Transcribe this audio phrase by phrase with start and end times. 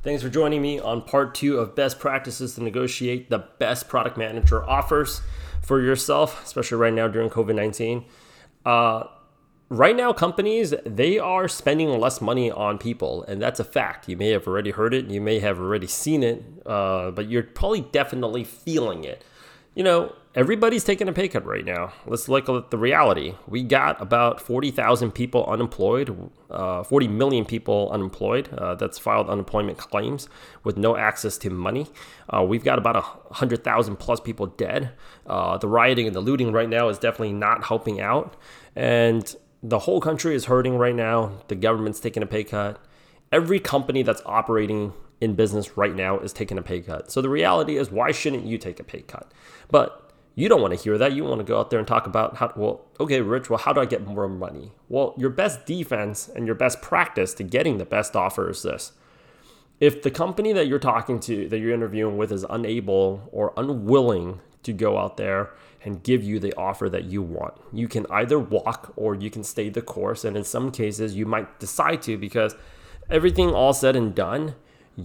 [0.00, 4.16] Thanks for joining me on part two of best practices to negotiate the best product
[4.16, 5.22] manager offers
[5.60, 8.04] for yourself, especially right now during COVID 19.
[8.64, 9.04] Uh,
[9.68, 14.08] right now, companies they are spending less money on people, and that's a fact.
[14.08, 17.42] You may have already heard it, you may have already seen it, uh, but you're
[17.42, 19.24] probably definitely feeling it.
[19.78, 21.92] You know, everybody's taking a pay cut right now.
[22.04, 23.36] Let's look at the reality.
[23.46, 29.78] We got about 40,000 people unemployed, uh, 40 million people unemployed uh, that's filed unemployment
[29.78, 30.28] claims
[30.64, 31.86] with no access to money.
[32.28, 32.96] Uh, we've got about
[33.30, 34.90] 100,000 plus people dead.
[35.28, 38.34] Uh, the rioting and the looting right now is definitely not helping out.
[38.74, 41.40] And the whole country is hurting right now.
[41.46, 42.84] The government's taking a pay cut.
[43.30, 47.10] Every company that's operating in business right now is taking a pay cut.
[47.10, 49.32] So the reality is, why shouldn't you take a pay cut?
[49.70, 51.14] But you don't want to hear that.
[51.14, 53.72] You want to go out there and talk about how, well, okay, Rich, well, how
[53.72, 54.70] do I get more money?
[54.88, 58.92] Well, your best defense and your best practice to getting the best offer is this.
[59.80, 64.40] If the company that you're talking to, that you're interviewing with, is unable or unwilling
[64.62, 65.50] to go out there
[65.84, 69.42] and give you the offer that you want, you can either walk or you can
[69.42, 70.24] stay the course.
[70.24, 72.54] And in some cases, you might decide to because
[73.10, 74.54] everything all said and done,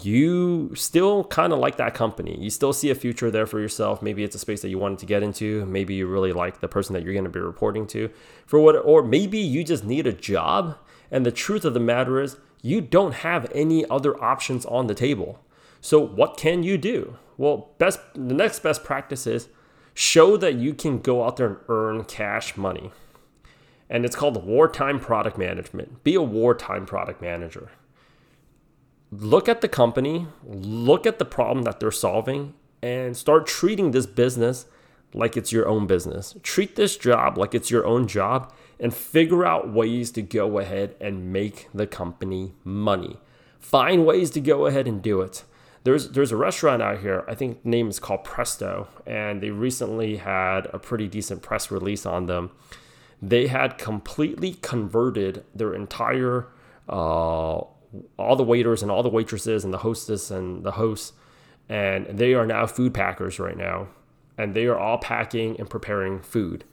[0.00, 2.38] you still kind of like that company.
[2.40, 4.00] You still see a future there for yourself.
[4.00, 5.66] Maybe it's a space that you wanted to get into.
[5.66, 8.08] Maybe you really like the person that you're going to be reporting to
[8.46, 10.78] for what, or maybe you just need a job.
[11.10, 14.94] And the truth of the matter is, you don't have any other options on the
[14.94, 15.40] table.
[15.80, 17.18] So what can you do?
[17.36, 19.48] Well, best the next best practice is
[19.94, 22.92] show that you can go out there and earn cash money.
[23.90, 26.02] And it's called wartime product management.
[26.02, 27.72] Be a wartime product manager
[29.12, 34.06] look at the company, look at the problem that they're solving, and start treating this
[34.06, 34.66] business
[35.14, 36.34] like it's your own business.
[36.42, 40.96] Treat this job like it's your own job and figure out ways to go ahead
[41.00, 43.18] and make the company money.
[43.60, 45.44] Find ways to go ahead and do it.
[45.84, 49.50] There's there's a restaurant out here, I think the name is called Presto, and they
[49.50, 52.50] recently had a pretty decent press release on them.
[53.20, 56.46] They had completely converted their entire
[56.88, 57.62] uh,
[58.18, 61.12] all the waiters and all the waitresses and the hostess and the hosts,
[61.68, 63.88] and they are now food packers right now,
[64.38, 66.64] and they are all packing and preparing food,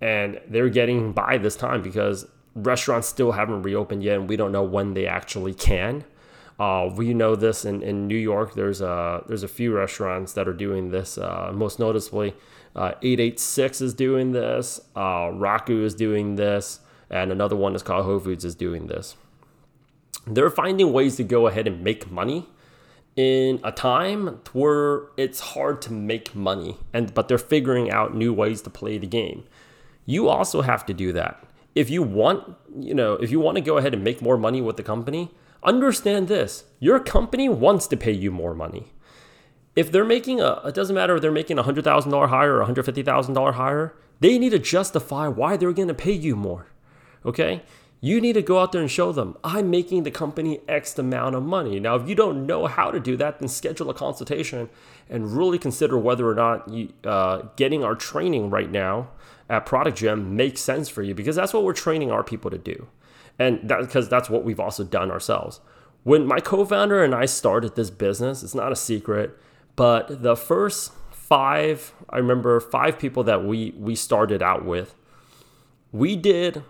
[0.00, 4.52] and they're getting by this time because restaurants still haven't reopened yet, and we don't
[4.52, 6.04] know when they actually can.
[6.58, 8.54] Uh, we know this in, in New York.
[8.54, 11.18] There's a there's a few restaurants that are doing this.
[11.18, 12.34] Uh, most noticeably,
[12.74, 14.80] uh, 886 is doing this.
[14.94, 19.16] Uh, Raku is doing this, and another one is called Whole Foods is doing this
[20.26, 22.48] they're finding ways to go ahead and make money
[23.14, 28.32] in a time where it's hard to make money and but they're figuring out new
[28.32, 29.44] ways to play the game.
[30.04, 31.42] You also have to do that.
[31.74, 34.60] If you want you know if you want to go ahead and make more money
[34.60, 35.30] with the company
[35.64, 38.92] understand this your company wants to pay you more money.
[39.74, 43.54] If they're making a it doesn't matter if they're making a $100000 hire or $150000
[43.54, 46.66] hire they need to justify why they're going to pay you more
[47.24, 47.62] okay
[48.06, 51.34] you need to go out there and show them I'm making the company X amount
[51.34, 51.80] of money.
[51.80, 54.68] Now, if you don't know how to do that, then schedule a consultation
[55.10, 59.08] and really consider whether or not you, uh, getting our training right now
[59.48, 62.58] at Product Gym makes sense for you because that's what we're training our people to
[62.58, 62.86] do.
[63.38, 65.60] And that because that's what we've also done ourselves.
[66.04, 69.36] When my co-founder and I started this business, it's not a secret,
[69.74, 74.94] but the first five, I remember five people that we we started out with,
[75.92, 76.62] we did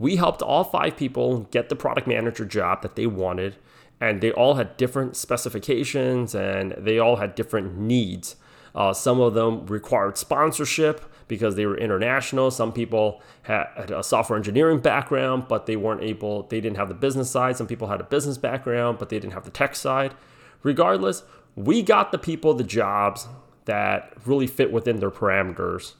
[0.00, 3.56] we helped all five people get the product manager job that they wanted,
[4.00, 8.36] and they all had different specifications and they all had different needs.
[8.74, 12.50] Uh, some of them required sponsorship because they were international.
[12.50, 16.94] Some people had a software engineering background, but they weren't able, they didn't have the
[16.94, 17.58] business side.
[17.58, 20.14] Some people had a business background, but they didn't have the tech side.
[20.62, 21.24] Regardless,
[21.56, 23.28] we got the people the jobs
[23.66, 25.92] that really fit within their parameters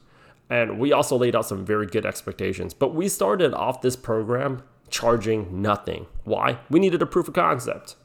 [0.51, 2.73] and we also laid out some very good expectations.
[2.73, 6.07] But we started off this program charging nothing.
[6.25, 6.59] Why?
[6.69, 7.95] We needed a proof of concept.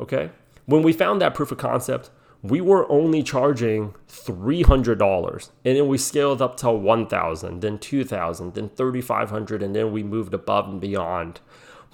[0.00, 0.30] Okay?
[0.66, 2.10] When we found that proof of concept,
[2.42, 8.68] we were only charging $300 and then we scaled up to 1000 then 2000 then
[8.68, 11.40] 3500 and then we moved above and beyond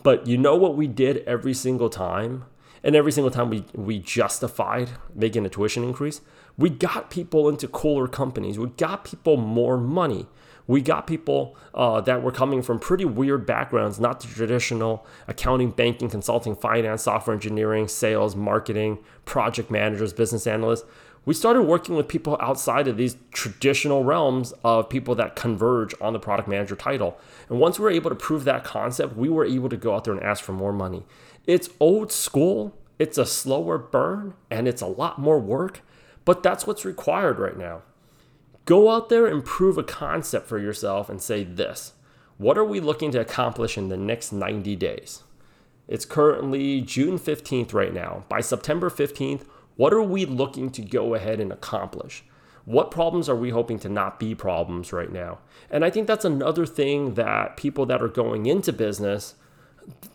[0.03, 2.45] but you know what we did every single time
[2.85, 6.21] and every single time we, we justified making a tuition increase,
[6.59, 8.59] we got people into cooler companies.
[8.59, 10.27] We got people more money.
[10.67, 15.71] We got people uh, that were coming from pretty weird backgrounds, not the traditional accounting,
[15.71, 20.85] banking, consulting, finance, software engineering, sales, marketing, project managers, business analysts.
[21.27, 26.13] We started working with people outside of these traditional realms of people that converge on
[26.13, 27.19] the product manager title.
[27.49, 30.05] And once we were able to prove that concept, we were able to go out
[30.05, 31.05] there and ask for more money.
[31.47, 35.81] It's old school, It's a slower burn and it's a lot more work,
[36.25, 37.83] but that's what's required right now.
[38.67, 41.93] Go out there and prove a concept for yourself and say this
[42.39, 45.23] What are we looking to accomplish in the next 90 days?
[45.87, 48.25] It's currently June 15th right now.
[48.29, 49.45] By September 15th,
[49.77, 52.25] what are we looking to go ahead and accomplish?
[52.65, 55.39] What problems are we hoping to not be problems right now?
[55.71, 59.35] And I think that's another thing that people that are going into business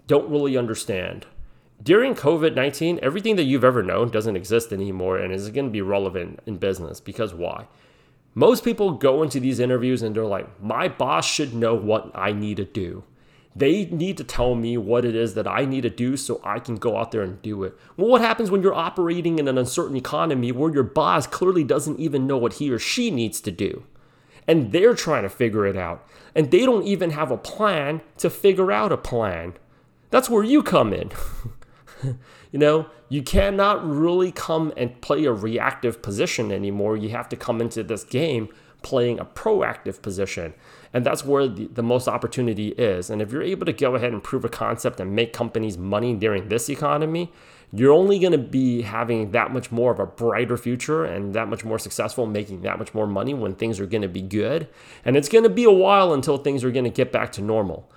[0.08, 1.28] don't really understand.
[1.82, 5.72] During COVID 19, everything that you've ever known doesn't exist anymore and is going to
[5.72, 7.00] be relevant in business.
[7.00, 7.68] Because why?
[8.34, 12.32] Most people go into these interviews and they're like, my boss should know what I
[12.32, 13.04] need to do.
[13.60, 16.60] They need to tell me what it is that I need to do so I
[16.60, 17.78] can go out there and do it.
[17.98, 22.00] Well, what happens when you're operating in an uncertain economy where your boss clearly doesn't
[22.00, 23.84] even know what he or she needs to do?
[24.48, 26.08] And they're trying to figure it out.
[26.34, 29.56] And they don't even have a plan to figure out a plan.
[30.10, 31.12] That's where you come in.
[32.52, 36.96] you know, you cannot really come and play a reactive position anymore.
[36.96, 38.48] You have to come into this game
[38.84, 40.54] playing a proactive position.
[40.94, 43.10] And that's where the, the most opportunity is.
[43.10, 46.16] And if you're able to go ahead and prove a concept and make companies money
[46.16, 47.32] during this economy,
[47.72, 51.48] you're only going to be having that much more of a brighter future and that
[51.48, 54.68] much more successful, making that much more money when things are going to be good.
[55.06, 57.42] And it's going to be a while until things are going to get back to
[57.42, 57.90] normal.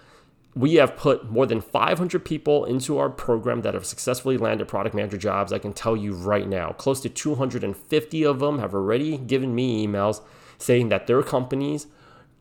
[0.54, 4.94] We have put more than 500 people into our program that have successfully landed product
[4.94, 5.50] manager jobs.
[5.50, 9.86] I can tell you right now, close to 250 of them have already given me
[9.86, 10.20] emails
[10.58, 11.86] saying that their companies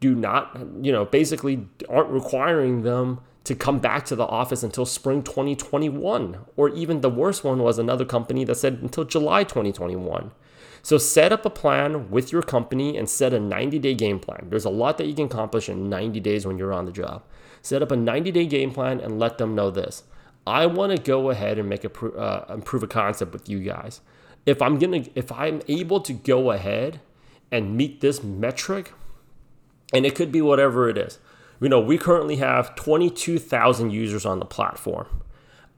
[0.01, 4.85] do not, you know, basically aren't requiring them to come back to the office until
[4.85, 6.37] spring 2021.
[6.57, 10.31] Or even the worst one was another company that said until July 2021.
[10.83, 14.47] So set up a plan with your company and set a 90 day game plan.
[14.49, 17.23] There's a lot that you can accomplish in 90 days when you're on the job.
[17.61, 20.03] Set up a 90 day game plan and let them know this.
[20.47, 24.01] I want to go ahead and make a uh, improve a concept with you guys.
[24.47, 26.99] If I'm gonna, if I'm able to go ahead
[27.51, 28.93] and meet this metric,
[29.93, 31.19] and it could be whatever it is.
[31.59, 35.07] You know, we currently have 22,000 users on the platform.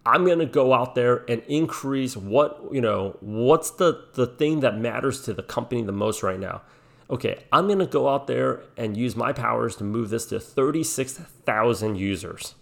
[0.05, 4.59] I'm going to go out there and increase what, you know, what's the, the thing
[4.61, 6.61] that matters to the company the most right now?
[7.09, 10.39] Okay, I'm going to go out there and use my powers to move this to
[10.39, 12.55] 36,000 users.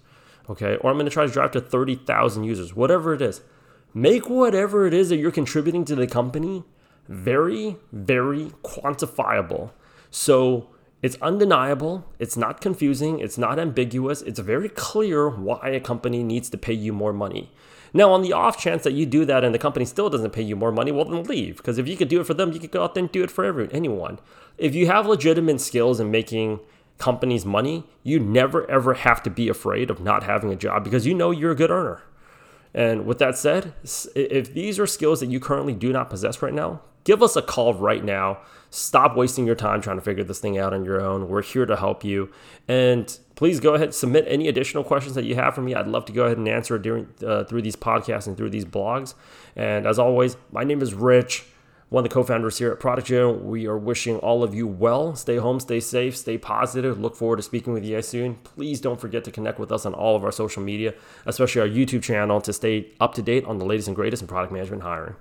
[0.50, 3.42] Okay, or I'm going to try to drive to 30,000 users, whatever it is.
[3.94, 6.64] Make whatever it is that you're contributing to the company
[7.08, 9.72] very, very quantifiable.
[10.10, 10.70] So
[11.02, 16.50] it's undeniable, it's not confusing, it's not ambiguous, it's very clear why a company needs
[16.50, 17.52] to pay you more money.
[17.94, 20.44] Now, on the off chance that you do that and the company still doesn't pay
[20.44, 21.58] you more money, well, then leave.
[21.58, 23.24] Because if you could do it for them, you could go out there and do
[23.24, 24.20] it for every, anyone.
[24.58, 26.62] If you have legitimate skills in making
[26.98, 31.06] companies money, you never ever have to be afraid of not having a job because
[31.06, 32.04] you know you're a good earner.
[32.74, 33.74] And with that said,
[34.16, 37.42] if these are skills that you currently do not possess right now, give us a
[37.42, 38.40] call right now.
[38.70, 41.28] Stop wasting your time trying to figure this thing out on your own.
[41.28, 42.32] We're here to help you.
[42.68, 45.76] And please go ahead submit any additional questions that you have for me.
[45.76, 48.66] I'd love to go ahead and answer during uh, through these podcasts and through these
[48.66, 49.14] blogs.
[49.56, 51.46] And as always, my name is Rich
[51.92, 53.44] one of the co-founders here at Product.
[53.44, 55.14] We are wishing all of you well.
[55.14, 56.98] Stay home, stay safe, stay positive.
[56.98, 58.36] Look forward to speaking with you guys soon.
[58.36, 60.94] Please don't forget to connect with us on all of our social media,
[61.26, 64.28] especially our YouTube channel, to stay up to date on the latest and greatest in
[64.30, 65.16] product management hiring.